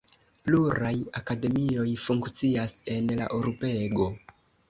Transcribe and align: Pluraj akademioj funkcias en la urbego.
Pluraj 0.45 0.93
akademioj 1.19 1.85
funkcias 2.05 2.75
en 2.97 3.13
la 3.21 3.27
urbego. 3.41 4.11